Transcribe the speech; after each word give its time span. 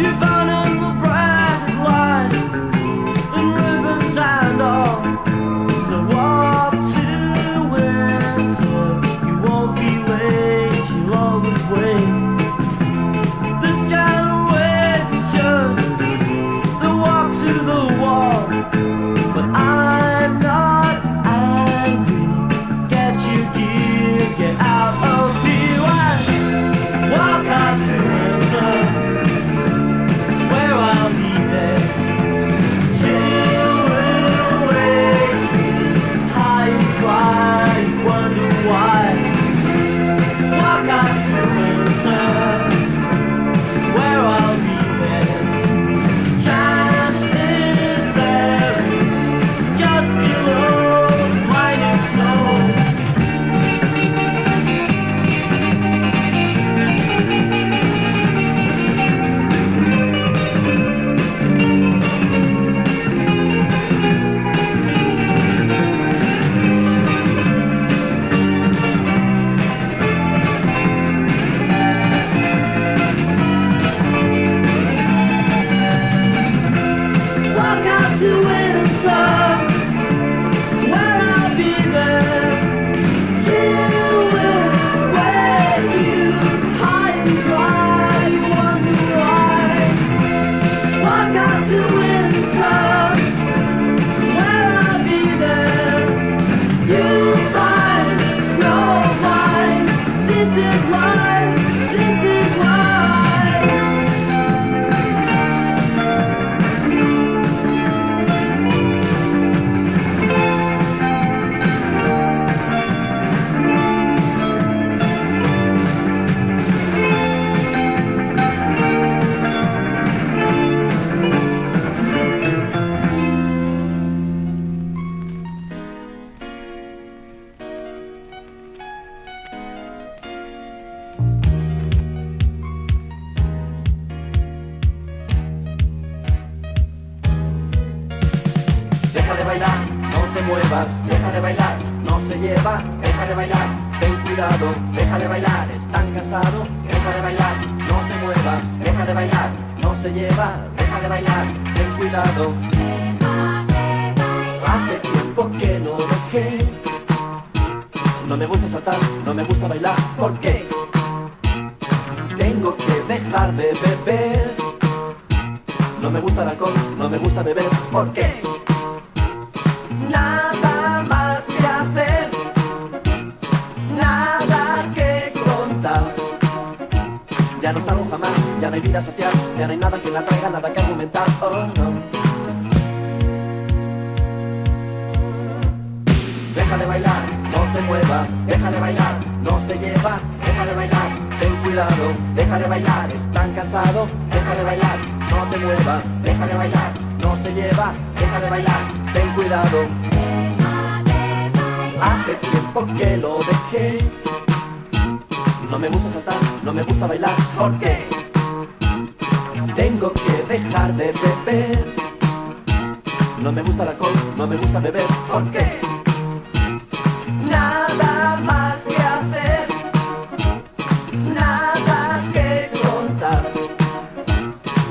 You 0.00 0.29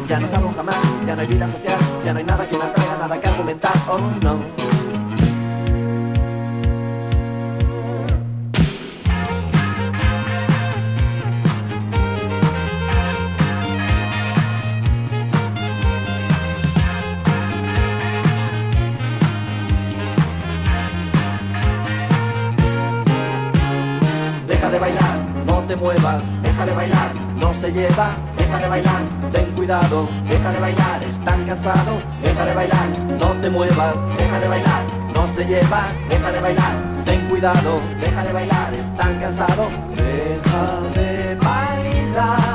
Ya 0.09 0.19
no 0.19 0.27
salgo 0.27 0.51
jamás, 0.55 0.75
ya 1.05 1.15
no 1.15 1.21
hay 1.21 1.27
vida 1.27 1.45
social, 1.51 1.79
ya 2.03 2.13
no 2.13 2.17
hay 2.17 2.25
nada 2.25 2.43
que 2.47 2.57
me 2.57 2.63
atraiga, 2.63 2.97
nada 2.97 3.21
que 3.21 3.27
argumentar, 3.27 3.73
oh 3.87 3.99
no. 4.23 4.38
deja 30.49 30.53
de 30.53 30.59
bailar, 30.59 31.03
están 31.03 31.45
cansado, 31.45 32.01
deja 32.23 32.45
de 32.45 32.53
bailar, 32.55 32.89
no 33.19 33.27
te 33.41 33.49
muevas, 33.49 33.95
deja 34.17 34.39
de 34.39 34.47
bailar, 34.47 34.83
no 35.13 35.27
se 35.27 35.45
lleva, 35.45 35.87
deja 36.09 36.31
de 36.31 36.41
bailar, 36.41 36.73
ten 37.05 37.21
cuidado, 37.29 37.79
deja 38.01 38.23
de 38.23 38.33
bailar, 38.33 38.73
están 38.73 39.19
cansado, 39.19 39.69
deja 39.95 40.99
de 40.99 41.35
bailar. 41.35 42.48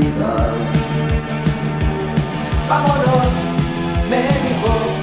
gritar. 0.00 0.54
Vámonos, 2.68 3.28
me 4.10 4.22
dijo. 4.22 4.93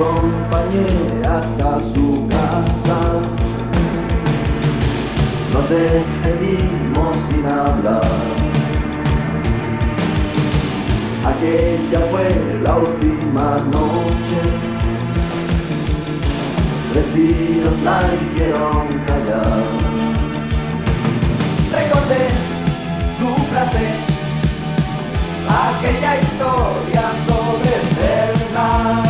acompañé 0.00 0.86
hasta 1.28 1.78
su 1.92 2.26
casa. 2.28 2.98
Nos 5.52 5.68
despedimos 5.68 7.16
sin 7.28 7.46
hablar. 7.46 8.02
Aquella 11.24 12.00
fue 12.10 12.28
la 12.64 12.76
última 12.76 13.58
noche. 13.72 14.40
Tres 16.92 17.14
días 17.14 17.78
la 17.84 18.00
hicieron 18.14 18.86
callar. 19.06 19.62
Recordé 21.72 22.26
su 23.18 23.28
frase, 23.50 23.86
aquella 25.48 26.20
historia 26.20 27.02
sobre 27.26 28.02
verdad. 28.02 29.09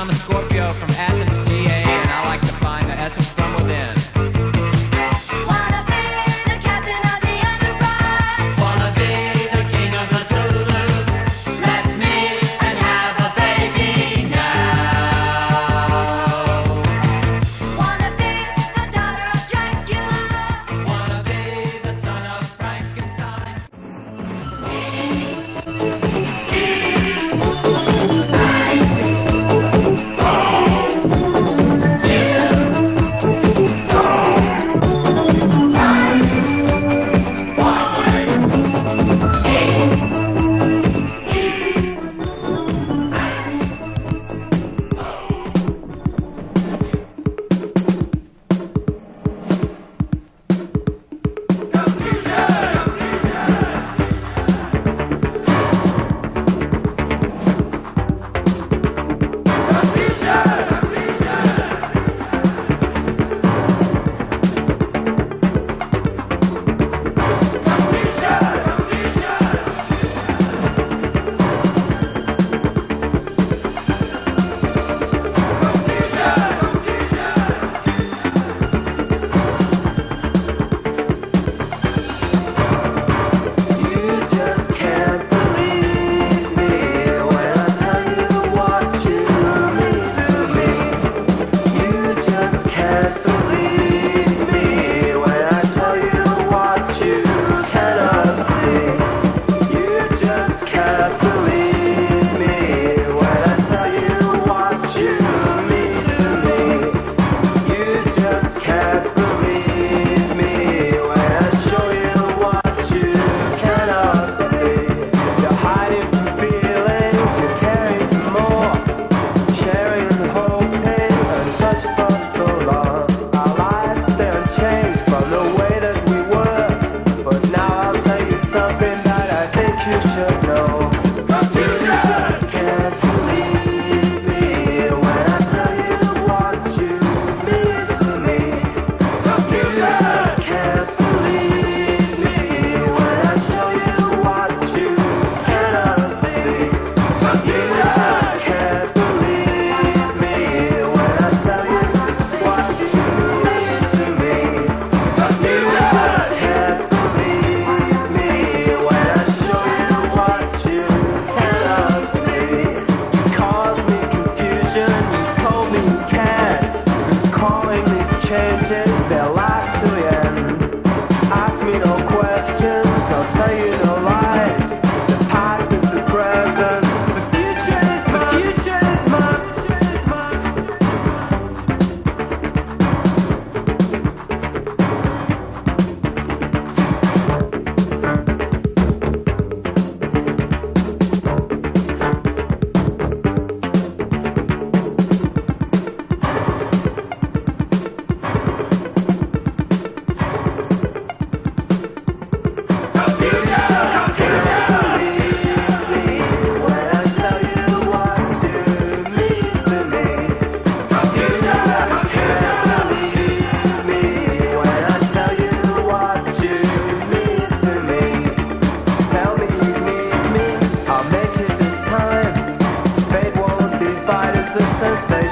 I'm 0.00 0.08
a 0.08 0.14
Scorpio 0.14 0.70
from 0.70 0.88
Athens, 0.92 1.46
GA, 1.46 1.82
and 1.84 2.08
I 2.08 2.24
like 2.24 2.40
to 2.40 2.46
find 2.46 2.88
the 2.88 2.94
essence 2.94 3.30
from 3.30 3.52
within. 3.52 4.19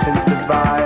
and 0.07 0.21
survive. 0.21 0.78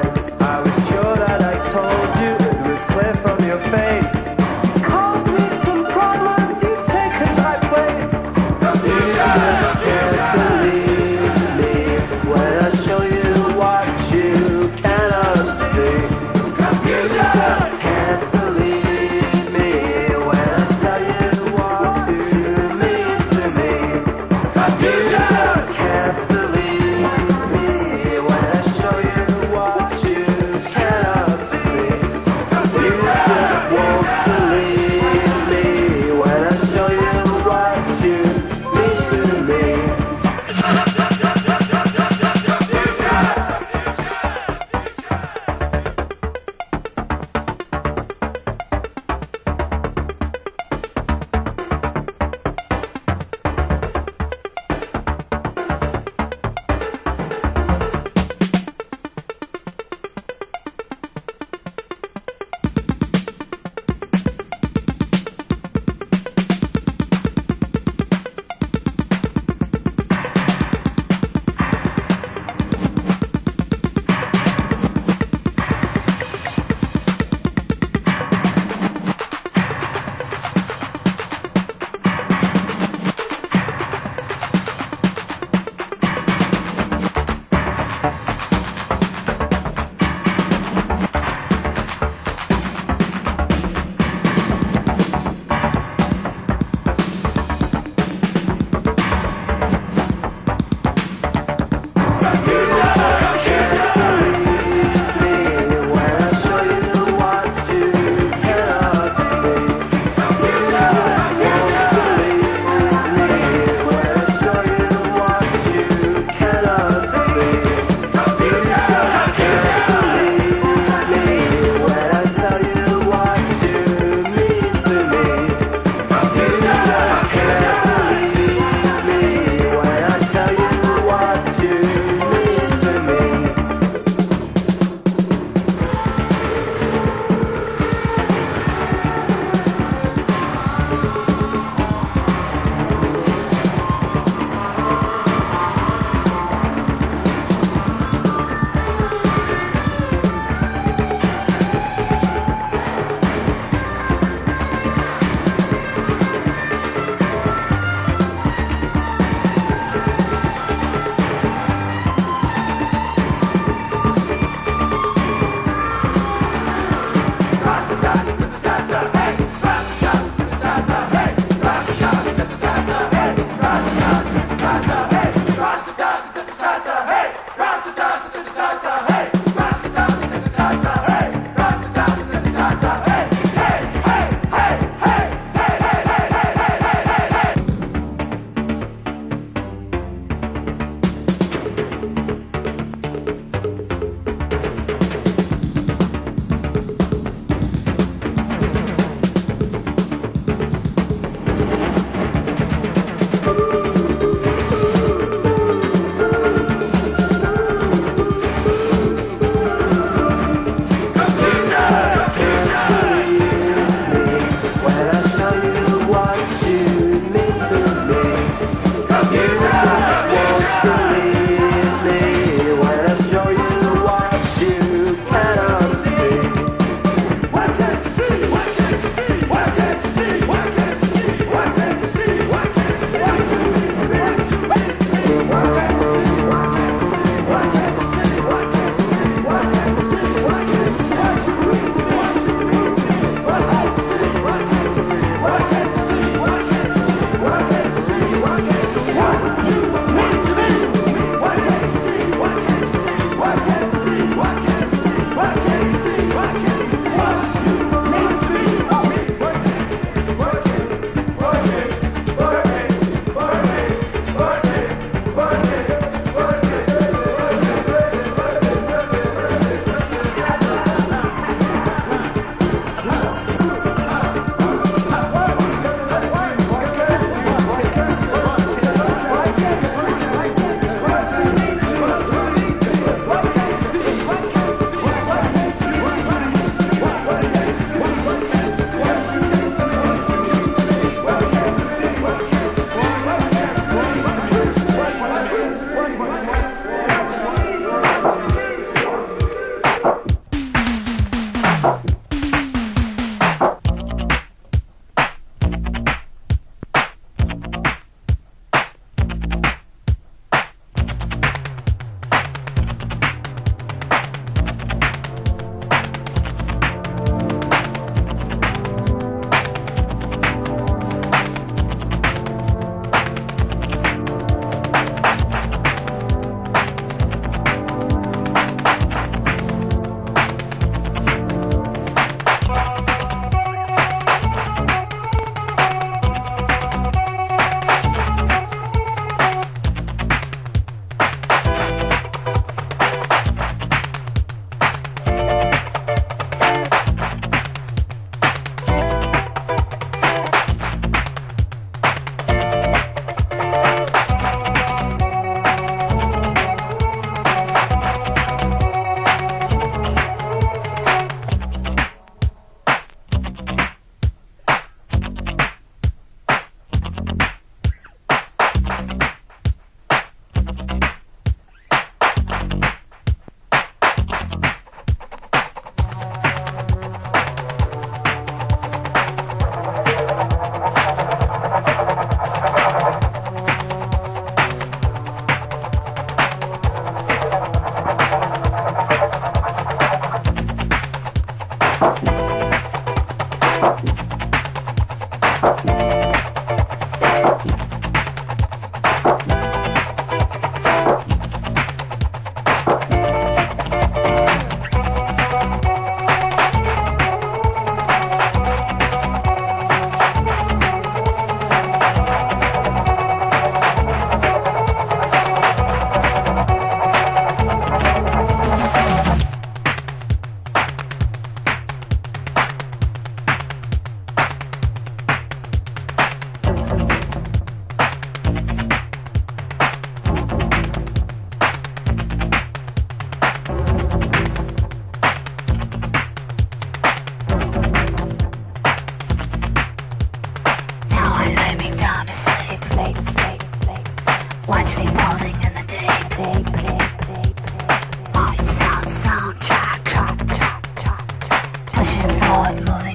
not. 452.80 453.11